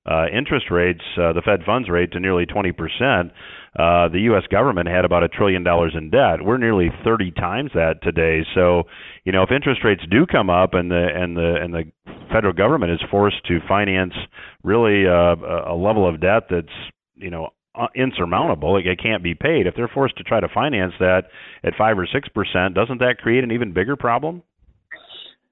[0.07, 3.33] uh, interest rates, uh, the Fed funds rate to nearly 20 percent
[3.79, 4.45] uh, the U.S.
[4.51, 6.40] government had about a trillion dollars in debt.
[6.42, 8.40] We're nearly 30 times that today.
[8.55, 8.85] So,
[9.25, 11.85] you know, if interest rates do come up and the and the and the
[12.33, 14.14] federal government is forced to finance
[14.62, 15.37] really uh,
[15.71, 16.73] a level of debt that's
[17.16, 17.51] you know
[17.95, 19.66] insurmountable, it can't be paid.
[19.66, 21.25] If they're forced to try to finance that
[21.62, 24.42] at five or six percent, doesn't that create an even bigger problem?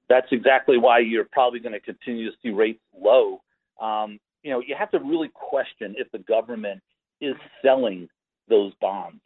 [0.09, 3.41] That's exactly why you're probably going to continue to see rates low.
[3.79, 6.79] Um, you know, you have to really question if the government
[7.19, 8.07] is selling
[8.47, 9.19] those bonds.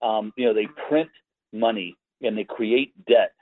[0.00, 1.10] Um, you know, they print
[1.52, 3.32] money and they create debt.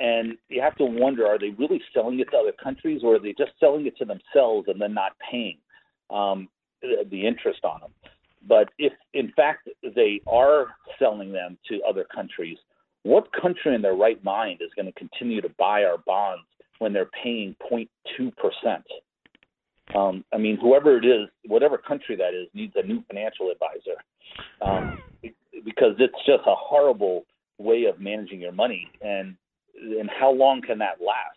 [0.00, 3.18] And you have to wonder, are they really selling it to other countries or are
[3.18, 5.58] they just selling it to themselves and then not paying
[6.08, 6.48] um,
[6.80, 7.90] the interest on them?
[8.48, 12.56] But if in fact they are selling them to other countries,
[13.02, 16.44] what country in their right mind is going to continue to buy our bonds
[16.78, 17.86] when they're paying 0.2
[18.38, 18.86] percent?
[19.94, 23.96] Um, I mean, whoever it is, whatever country that is, needs a new financial advisor
[24.62, 24.98] um,
[25.64, 27.24] because it's just a horrible
[27.58, 28.90] way of managing your money.
[29.00, 29.36] And
[29.74, 31.36] and how long can that last?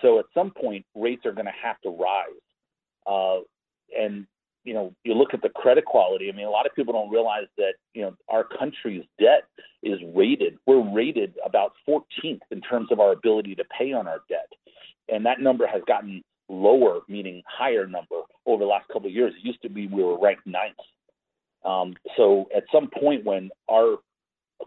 [0.00, 2.42] So at some point, rates are going to have to rise.
[3.06, 3.40] Uh,
[3.96, 4.26] and
[4.64, 6.30] you know, you look at the credit quality.
[6.32, 9.44] I mean, a lot of people don't realize that you know our country's debt
[9.82, 10.56] is rated.
[10.66, 14.48] We're rated about 14th in terms of our ability to pay on our debt,
[15.08, 19.32] and that number has gotten lower, meaning higher number over the last couple of years.
[19.36, 20.76] It used to be we were ranked ninth.
[21.64, 23.98] Um, so at some point when our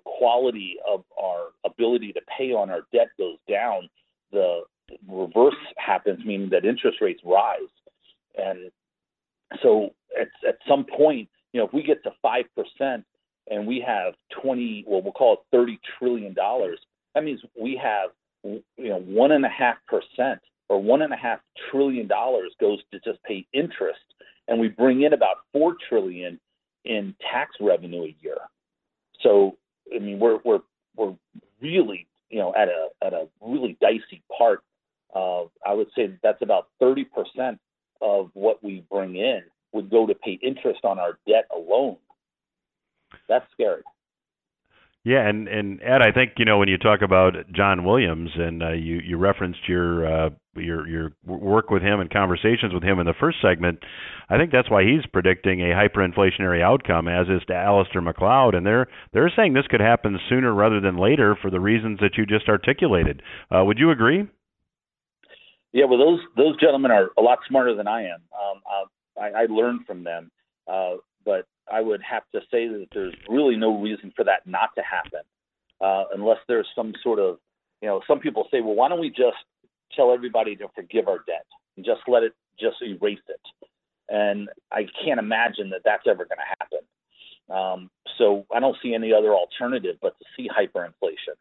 [0.03, 3.89] quality of our ability to pay on our debt goes down,
[4.31, 4.61] the
[5.07, 7.59] reverse happens, meaning that interest rates rise.
[8.37, 8.71] And
[9.61, 13.03] so at, at some point, you know, if we get to 5%
[13.49, 18.09] and we have 20, well, we'll call it $30 trillion, that means we have,
[18.43, 20.37] you know, 1.5%
[20.69, 21.39] or one and a half
[21.71, 23.99] trillion dollars goes to just pay interest,
[24.47, 26.39] and we bring in about four trillion
[26.83, 28.37] in tax revenue a year.
[29.21, 29.57] So
[29.93, 30.61] I mean, we're we're
[30.95, 31.15] we're
[31.61, 34.61] really you know at a at a really dicey part
[35.13, 37.59] of I would say that's about thirty percent
[38.01, 41.97] of what we bring in would go to pay interest on our debt alone.
[43.27, 43.83] That's scary.
[45.05, 48.63] Yeah, and and Ed, I think you know when you talk about John Williams and
[48.63, 52.99] uh, you you referenced your uh, your your work with him and conversations with him
[52.99, 53.83] in the first segment,
[54.31, 58.65] I think that's why he's predicting a hyperinflationary outcome, as is to Alasdair Macleod, and
[58.65, 62.25] they're they're saying this could happen sooner rather than later for the reasons that you
[62.25, 63.21] just articulated.
[63.55, 64.27] Uh, would you agree?
[65.71, 68.21] Yeah, well, those those gentlemen are a lot smarter than I am.
[68.33, 70.31] Um, uh, I, I learned from them,
[70.67, 74.69] uh, but I would have to say that there's really no reason for that not
[74.75, 75.21] to happen.
[75.81, 77.37] uh, unless there's some sort of,
[77.81, 79.37] you know, some people say, well, why don't we just
[79.95, 83.41] tell everybody to forgive our debt and just let it just erase it?
[84.07, 86.79] And I can't imagine that that's ever going to happen.
[87.47, 91.35] Um, so I don't see any other alternative but to see hyperinflation.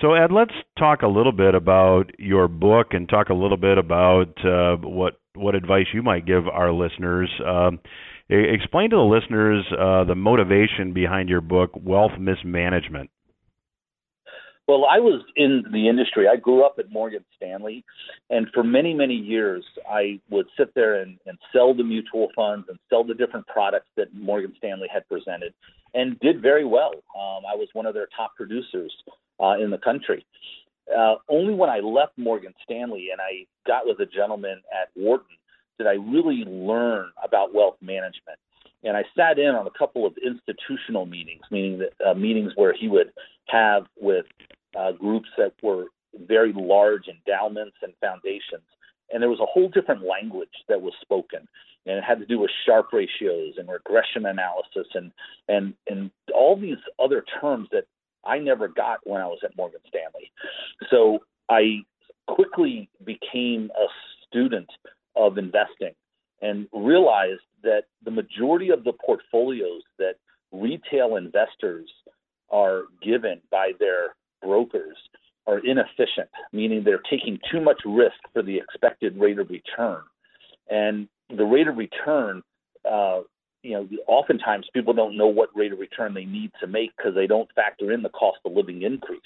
[0.00, 3.78] So Ed, let's talk a little bit about your book and talk a little bit
[3.78, 7.30] about uh, what what advice you might give our listeners.
[7.46, 7.80] Um,
[8.32, 13.10] explain to the listeners uh, the motivation behind your book, Wealth Mismanagement.
[14.68, 16.26] Well, I was in the industry.
[16.28, 17.84] I grew up at Morgan Stanley,
[18.30, 22.66] and for many, many years, I would sit there and, and sell the mutual funds
[22.68, 25.52] and sell the different products that Morgan Stanley had presented,
[25.94, 26.92] and did very well.
[27.14, 28.94] Um, I was one of their top producers
[29.40, 30.24] uh, in the country.
[30.96, 35.36] Uh, only when I left Morgan Stanley and I got with a gentleman at Wharton
[35.82, 38.38] did I really learn about wealth management.
[38.84, 42.72] And I sat in on a couple of institutional meetings, meaning that uh, meetings where
[42.72, 43.12] he would
[43.48, 44.26] have with
[44.78, 45.86] uh, groups that were
[46.26, 48.62] very large endowments and foundations.
[49.12, 51.46] And there was a whole different language that was spoken,
[51.86, 55.12] and it had to do with Sharpe ratios and regression analysis and
[55.48, 57.84] and and all these other terms that
[58.24, 60.32] I never got when I was at Morgan Stanley.
[60.88, 61.18] So
[61.50, 61.82] I
[62.26, 63.86] quickly became a
[64.26, 64.70] student
[65.16, 65.92] of investing
[66.40, 70.14] and realized that the majority of the portfolios that
[70.50, 71.88] retail investors
[72.50, 74.96] are given by their brokers
[75.46, 80.02] are inefficient, meaning they're taking too much risk for the expected rate of return.
[80.70, 82.42] And the rate of return,
[82.88, 83.20] uh,
[83.62, 87.14] you know, oftentimes people don't know what rate of return they need to make because
[87.14, 89.20] they don't factor in the cost of living increase.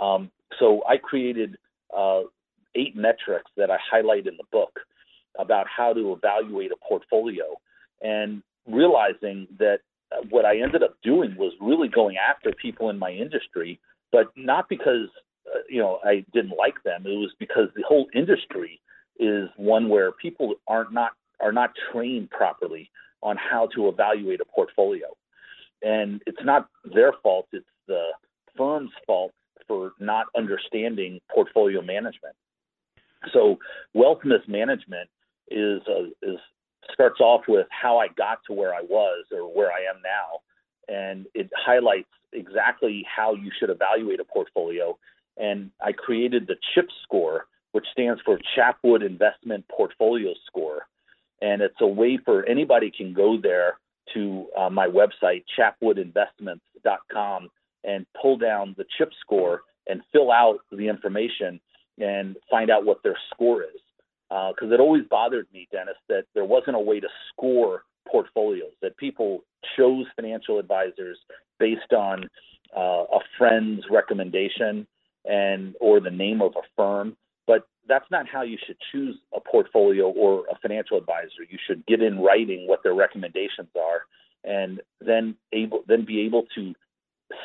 [0.00, 1.56] Um, so I created
[1.96, 2.22] uh,
[2.74, 4.80] eight metrics that I highlight in the book
[5.38, 7.44] about how to evaluate a portfolio
[8.02, 9.80] and realizing that
[10.30, 13.80] what I ended up doing was really going after people in my industry
[14.14, 15.08] but not because
[15.52, 17.04] uh, you know I didn't like them.
[17.04, 18.80] It was because the whole industry
[19.18, 22.90] is one where people are not are not trained properly
[23.22, 25.08] on how to evaluate a portfolio,
[25.82, 27.48] and it's not their fault.
[27.52, 28.10] It's the
[28.56, 29.32] firm's fault
[29.66, 32.36] for not understanding portfolio management.
[33.32, 33.58] So
[33.94, 35.08] wealth mismanagement
[35.50, 36.38] is uh, is
[36.92, 40.94] starts off with how I got to where I was or where I am now,
[40.94, 44.98] and it highlights exactly how you should evaluate a portfolio.
[45.36, 50.86] And I created the CHIP score, which stands for Chapwood Investment Portfolio Score.
[51.42, 53.78] And it's a way for anybody can go there
[54.14, 57.48] to uh, my website, chapwoodinvestments.com,
[57.84, 61.60] and pull down the CHIP score and fill out the information
[62.00, 63.80] and find out what their score is.
[64.34, 68.72] Because uh, it always bothered me, Dennis, that there wasn't a way to score portfolios,
[68.82, 69.44] that people
[69.76, 71.18] chose financial advisors
[71.60, 72.28] based on
[72.76, 74.86] uh, a friend's recommendation
[75.24, 77.16] and or the name of a firm.
[77.46, 81.44] But that's not how you should choose a portfolio or a financial advisor.
[81.48, 84.02] You should get in writing what their recommendations are,
[84.42, 86.74] and then able then be able to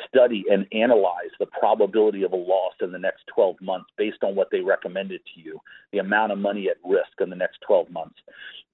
[0.08, 4.34] study and analyze the probability of a loss in the next 12 months based on
[4.34, 5.60] what they recommended to you,
[5.92, 8.16] the amount of money at risk in the next 12 months.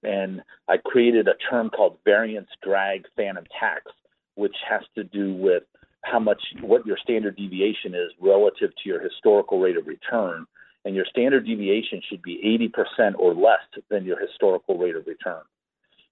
[0.03, 3.83] And I created a term called variance drag phantom tax,
[4.35, 5.63] which has to do with
[6.03, 10.45] how much what your standard deviation is relative to your historical rate of return.
[10.85, 15.41] And your standard deviation should be 80% or less than your historical rate of return.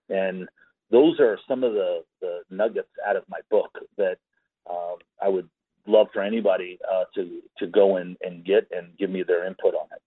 [0.10, 0.50] And
[0.92, 4.18] those are some of the, the nuggets out of my book that
[4.70, 5.50] um, I would
[5.88, 9.74] love for anybody uh, to to go and, and get and give me their input
[9.74, 10.02] on it.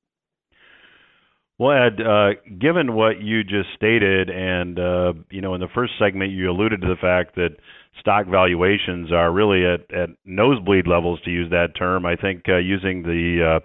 [1.58, 2.28] Well, Ed, uh,
[2.60, 6.82] given what you just stated, and uh, you know, in the first segment, you alluded
[6.82, 7.56] to the fact that
[7.98, 12.06] stock valuations are really at, at nosebleed levels, to use that term.
[12.06, 13.60] I think uh, using the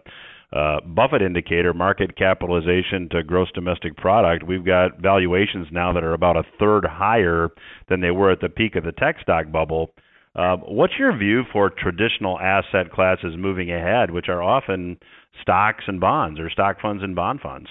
[0.53, 6.03] uh, uh, Buffett indicator, market capitalization to gross domestic product, we've got valuations now that
[6.03, 7.49] are about a third higher
[7.89, 9.93] than they were at the peak of the tech stock bubble.
[10.35, 14.97] Uh, what's your view for traditional asset classes moving ahead, which are often
[15.41, 17.69] stocks and bonds or stock funds and bond funds?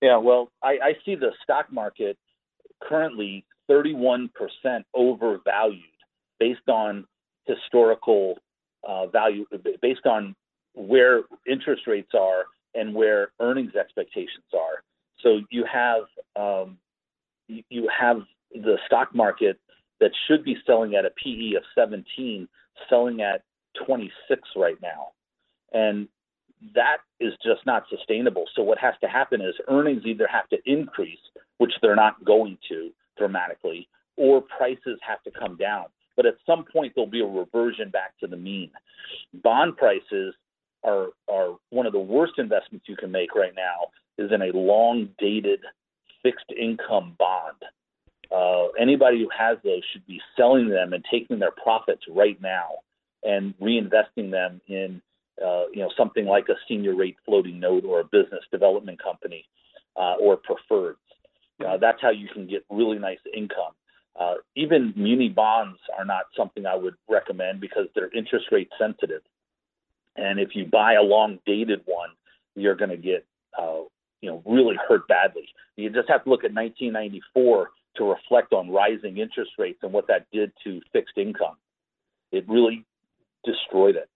[0.00, 2.16] Yeah, well, I, I see the stock market
[2.82, 4.30] currently 31%
[4.94, 5.82] overvalued
[6.38, 7.04] based on
[7.46, 8.38] historical
[8.86, 9.44] uh, value,
[9.82, 10.34] based on
[10.74, 14.82] where interest rates are and where earnings expectations are.
[15.22, 16.04] So you have
[16.36, 16.78] um,
[17.48, 18.18] you have
[18.52, 19.58] the stock market
[20.00, 22.48] that should be selling at a PE of 17
[22.88, 23.42] selling at
[23.86, 25.08] 26 right now.
[25.72, 26.08] And
[26.74, 28.44] that is just not sustainable.
[28.54, 31.18] So what has to happen is earnings either have to increase,
[31.58, 35.86] which they're not going to dramatically, or prices have to come down.
[36.16, 38.70] but at some point there'll be a reversion back to the mean.
[39.42, 40.34] Bond prices
[40.84, 43.88] are are one of the worst investments you can make right now
[44.22, 45.60] is in a long dated
[46.22, 47.56] fixed income bond.
[48.30, 52.68] Uh, anybody who has those should be selling them and taking their profits right now
[53.22, 55.02] and reinvesting them in
[55.44, 59.44] uh, you know something like a senior rate floating note or a business development company
[59.96, 60.94] uh, or preferreds.
[61.66, 63.72] Uh, that's how you can get really nice income.
[64.18, 69.22] Uh, even muni bonds are not something I would recommend because they're interest rate sensitive.
[70.16, 72.10] And if you buy a long dated one,
[72.54, 73.24] you're going to get
[73.58, 73.80] uh,
[74.20, 75.48] you know really hurt badly.
[75.76, 80.06] You just have to look at 1994 to reflect on rising interest rates and what
[80.08, 81.56] that did to fixed income.
[82.32, 82.84] It really
[83.44, 84.08] destroyed it.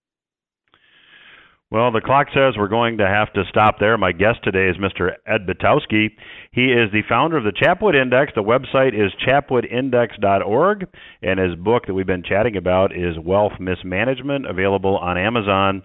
[1.71, 3.99] Well, the clock says we're going to have to stop there.
[3.99, 5.11] My guest today is Mr.
[5.27, 6.11] Ed Butowsky.
[6.53, 8.31] He is the founder of the Chapwood Index.
[8.37, 10.87] The website is chapwoodindex.org,
[11.23, 15.83] and his book that we've been chatting about is Wealth Mismanagement, available on Amazon.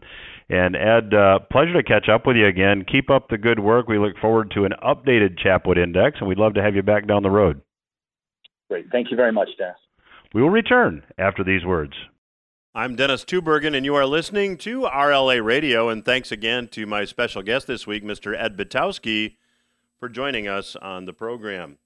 [0.48, 2.86] And Ed, uh, pleasure to catch up with you again.
[2.86, 3.88] Keep up the good work.
[3.88, 7.08] We look forward to an updated Chapwood Index, and we'd love to have you back
[7.08, 7.62] down the road.
[8.70, 8.92] Great.
[8.92, 9.78] Thank you very much, Dennis.
[10.34, 11.94] We will return after these words.
[12.76, 15.90] I'm Dennis Tubbergen, and you are listening to RLA Radio.
[15.90, 18.40] And thanks again to my special guest this week, Mr.
[18.40, 19.38] Ed Butowsky,
[20.00, 21.80] for joining us on the program.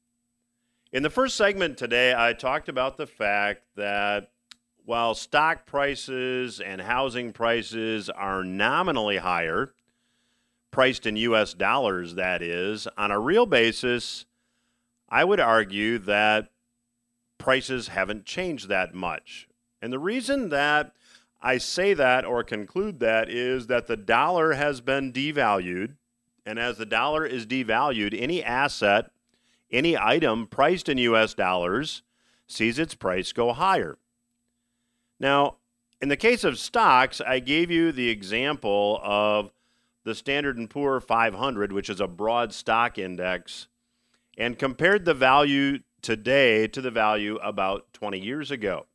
[0.91, 4.31] In the first segment today, I talked about the fact that
[4.83, 9.73] while stock prices and housing prices are nominally higher,
[10.69, 14.25] priced in US dollars, that is, on a real basis,
[15.07, 16.49] I would argue that
[17.43, 19.47] prices haven't changed that much.
[19.81, 20.93] And the reason that
[21.41, 25.97] I say that or conclude that is that the dollar has been devalued.
[26.45, 29.11] And as the dollar is devalued, any asset,
[29.69, 32.01] any item priced in US dollars
[32.47, 33.97] sees its price go higher.
[35.19, 35.57] Now,
[36.01, 39.51] in the case of stocks, I gave you the example of
[40.05, 43.67] the Standard & Poor 500, which is a broad stock index,
[44.37, 48.85] and compared the value today to the value about 20 years ago.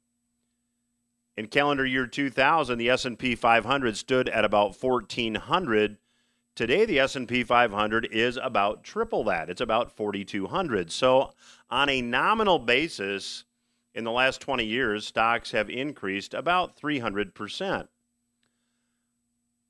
[1.36, 5.96] In calendar year 2000, the S&P 500 stood at about 1400.
[6.54, 9.48] Today the S&P 500 is about triple that.
[9.48, 10.92] It's about 4200.
[10.92, 11.32] So
[11.70, 13.44] on a nominal basis,
[13.94, 17.88] in the last 20 years, stocks have increased about 300%.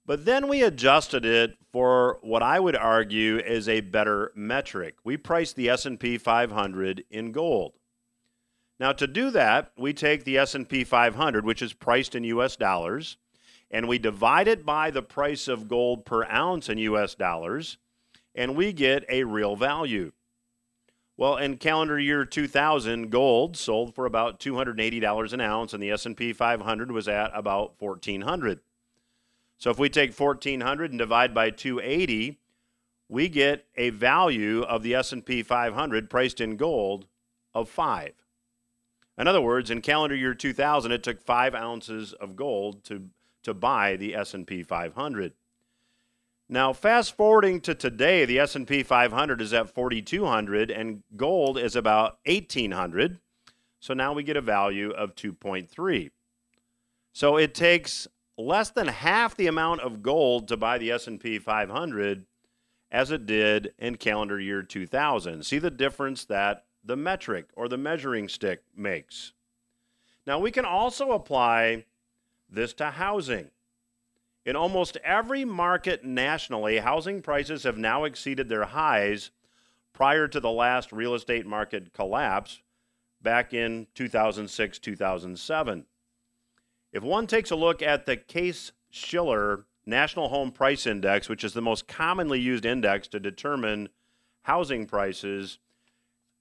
[0.09, 4.95] But then we adjusted it for what I would argue is a better metric.
[5.05, 7.75] We priced the S&P 500 in gold.
[8.81, 13.19] Now to do that, we take the S&P 500, which is priced in US dollars,
[13.71, 17.77] and we divide it by the price of gold per ounce in US dollars,
[18.35, 20.13] and we get a real value.
[21.19, 26.33] Well, in calendar year 2000, gold sold for about $280 an ounce and the S&P
[26.33, 28.61] 500 was at about 1400.
[29.59, 32.39] So if we take 1400 and divide by 280,
[33.09, 37.07] we get a value of the S&P 500 priced in gold
[37.55, 38.13] of 5.
[39.19, 43.11] In other words, in calendar year 2000, it took 5 ounces of gold to
[43.49, 45.33] to buy the S&P 500.
[46.51, 52.19] Now, fast forwarding to today, the S&P 500 is at 4200 and gold is about
[52.27, 53.19] 1800.
[53.81, 56.11] So now we get a value of 2.3.
[57.13, 62.24] So it takes less than half the amount of gold to buy the S&P 500
[62.91, 65.45] as it did in calendar year 2000.
[65.45, 69.32] See the difference that the metric or the measuring stick makes.
[70.26, 71.84] Now we can also apply
[72.49, 73.51] this to housing.
[74.47, 79.30] In almost every market nationally, housing prices have now exceeded their highs
[79.93, 82.62] prior to the last real estate market collapse
[83.20, 85.84] back in 2006 2007.
[86.93, 91.53] If one takes a look at the Case Shiller National Home Price Index, which is
[91.53, 93.89] the most commonly used index to determine
[94.43, 95.59] housing prices,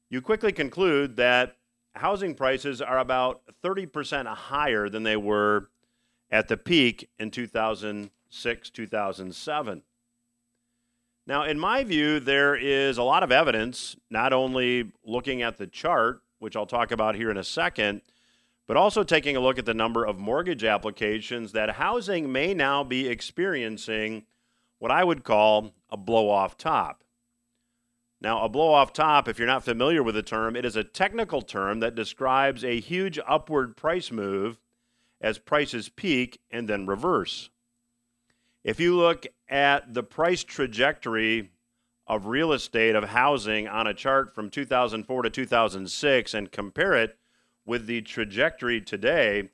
[0.09, 1.57] you quickly conclude that
[1.95, 5.69] housing prices are about 30% higher than they were
[6.31, 9.81] at the peak in 2006, 2007.
[11.25, 15.67] Now, in my view, there is a lot of evidence, not only looking at the
[15.67, 18.01] chart, which I'll talk about here in a second,
[18.67, 22.83] but also taking a look at the number of mortgage applications that housing may now
[22.83, 24.25] be experiencing
[24.79, 27.03] what I would call a blow off top.
[28.19, 30.83] Now, a blow off top, if you're not familiar with the term, it is a
[30.83, 34.59] technical term that describes a huge upward price move
[35.21, 37.49] as prices peak and then reverse.
[38.63, 41.51] If you look at the price trajectory
[42.07, 47.17] of real estate, of housing on a chart from 2004 to 2006 and compare it
[47.67, 49.49] with the trajectory today,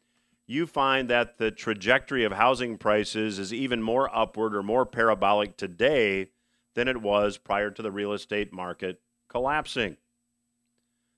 [0.45, 5.57] you find that the trajectory of housing prices is even more upward or more parabolic
[5.57, 6.30] today
[6.76, 9.97] than it was prior to the real estate market collapsing.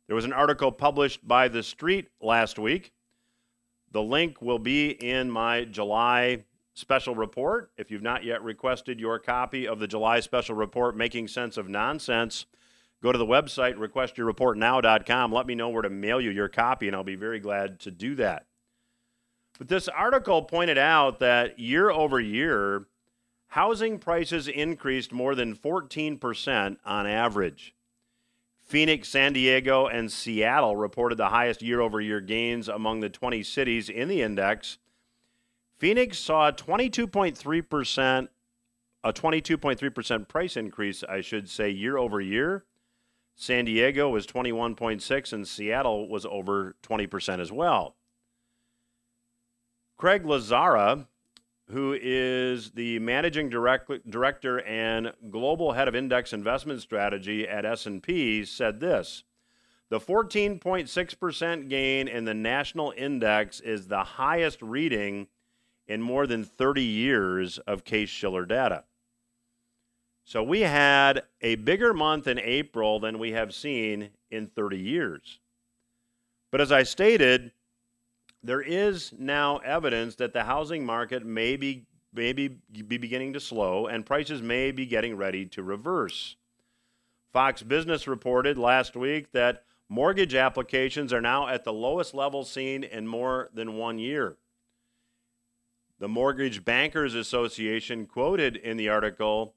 [0.08, 2.94] There was an article published by The Street last week.
[3.92, 7.72] The link will be in my July special report.
[7.78, 11.68] If you've not yet requested your copy of the July special report, Making Sense of
[11.68, 12.46] Nonsense,
[13.06, 15.32] go to the website, requestyourreportnow.com.
[15.32, 17.92] Let me know where to mail you your copy, and I'll be very glad to
[17.92, 18.48] do that.
[19.60, 22.88] But this article pointed out that year over year,
[23.50, 27.76] housing prices increased more than 14% on average.
[28.66, 33.44] Phoenix, San Diego, and Seattle reported the highest year over year gains among the 20
[33.44, 34.80] cities in the index.
[35.78, 38.28] Phoenix saw 22.3%,
[39.04, 42.66] a 22.3% price increase, I should say, year over year.
[43.36, 47.96] San Diego was 21.6 and Seattle was over 20% as well.
[49.98, 51.08] Craig Lazzara,
[51.70, 58.46] who is the managing direct, director and global head of index investment strategy at S&P,
[58.46, 59.24] said this:
[59.90, 65.28] "The 14.6% gain in the national index is the highest reading
[65.88, 68.86] in more than 30 years of Case-Shiller data."
[70.26, 75.40] So we had a bigger month in April than we have seen in 30 years.
[76.52, 77.52] But as I stated,
[78.42, 83.40] there is now evidence that the housing market may be, may be, be beginning to
[83.40, 86.38] slow and prices may be getting ready to reverse.
[87.32, 92.84] Fox Business reported last week that mortgage applications are now at the lowest level seen
[92.84, 94.38] in more than one year.
[96.00, 99.55] The Mortgage Bankers Association, quoted in the article,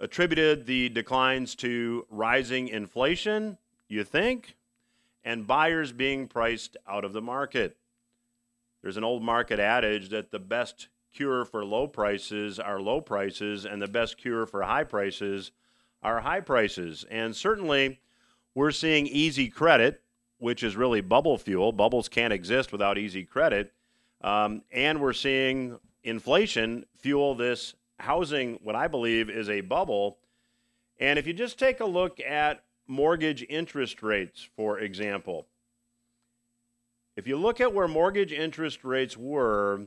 [0.00, 4.56] attributed the declines to rising inflation, you think,
[5.24, 7.76] and buyers being priced out of the market.
[8.82, 13.66] There's an old market adage that the best cure for low prices are low prices,
[13.66, 15.52] and the best cure for high prices
[16.02, 17.04] are high prices.
[17.10, 18.00] And certainly,
[18.54, 20.02] we're seeing easy credit,
[20.38, 21.72] which is really bubble fuel.
[21.72, 23.72] Bubbles can't exist without easy credit.
[24.22, 30.18] Um, and we're seeing inflation fuel this housing, what I believe is a bubble.
[30.98, 35.46] And if you just take a look at mortgage interest rates, for example,
[37.16, 39.86] if you look at where mortgage interest rates were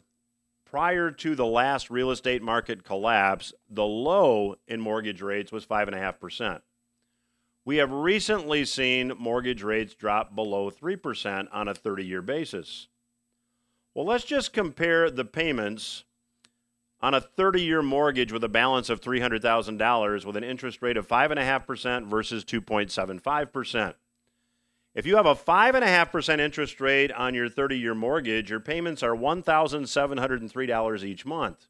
[0.66, 6.61] prior to the last real estate market collapse, the low in mortgage rates was 5.5%.
[7.66, 12.88] We have recently seen mortgage rates drop below 3% on a 30 year basis.
[13.93, 16.03] Well, let's just compare the payments
[17.04, 21.06] on a 30 year mortgage with a balance of $300,000 with an interest rate of
[21.06, 23.95] 5.5% versus 2.75%.
[24.95, 29.16] If you have a 5.5% interest rate on your 30 year mortgage, your payments are
[29.16, 31.68] $1,703 each month.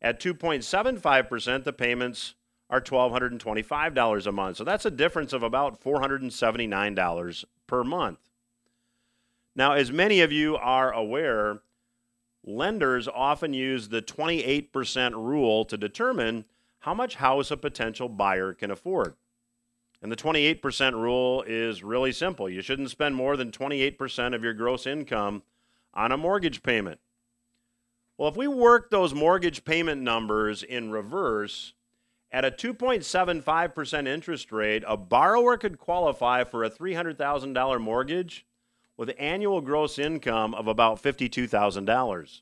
[0.00, 2.34] At 2.75%, the payments
[2.70, 4.56] are $1,225 a month.
[4.56, 8.18] So that's a difference of about $479 per month.
[9.54, 11.60] Now, as many of you are aware,
[12.46, 16.44] lenders often use the 28% rule to determine
[16.80, 19.14] how much house a potential buyer can afford.
[20.00, 22.48] And the 28% rule is really simple.
[22.48, 25.42] You shouldn't spend more than 28% of your gross income
[25.92, 27.00] on a mortgage payment.
[28.16, 31.74] Well, if we work those mortgage payment numbers in reverse,
[32.30, 38.46] at a 2.75% interest rate, a borrower could qualify for a $300,000 mortgage
[38.96, 42.40] with annual gross income of about $52,000.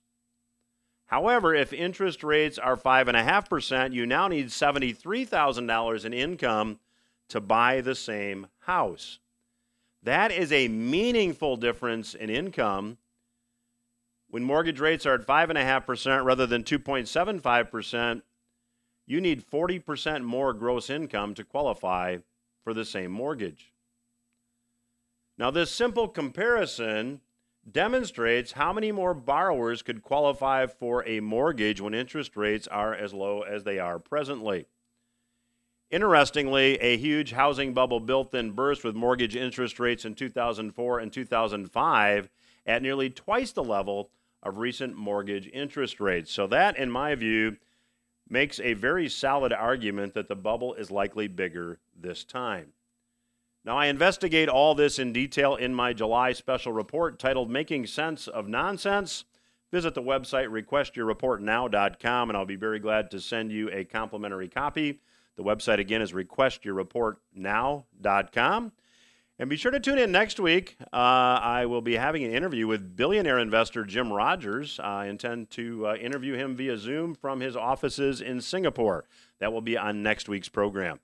[1.06, 6.78] However, if interest rates are 5.5%, you now need $73,000 in income
[7.28, 9.18] to buy the same house.
[10.02, 12.98] That is a meaningful difference in income.
[14.28, 18.22] When mortgage rates are at 5.5% rather than 2.75%,
[19.06, 22.18] you need 40% more gross income to qualify
[22.62, 23.73] for the same mortgage.
[25.36, 27.20] Now, this simple comparison
[27.70, 33.12] demonstrates how many more borrowers could qualify for a mortgage when interest rates are as
[33.12, 34.66] low as they are presently.
[35.90, 41.12] Interestingly, a huge housing bubble built then burst with mortgage interest rates in 2004 and
[41.12, 42.30] 2005
[42.66, 44.10] at nearly twice the level
[44.42, 46.30] of recent mortgage interest rates.
[46.32, 47.56] So, that, in my view,
[48.28, 52.72] makes a very solid argument that the bubble is likely bigger this time.
[53.64, 58.28] Now, I investigate all this in detail in my July special report titled Making Sense
[58.28, 59.24] of Nonsense.
[59.72, 65.00] Visit the website requestyourreportnow.com and I'll be very glad to send you a complimentary copy.
[65.36, 68.72] The website again is requestyourreportnow.com.
[69.36, 70.76] And be sure to tune in next week.
[70.92, 74.78] Uh, I will be having an interview with billionaire investor Jim Rogers.
[74.78, 79.06] I intend to uh, interview him via Zoom from his offices in Singapore.
[79.40, 81.00] That will be on next week's program.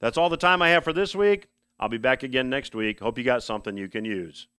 [0.00, 1.46] That's all the time I have for this week.
[1.78, 3.00] I'll be back again next week.
[3.00, 4.46] Hope you got something you can use.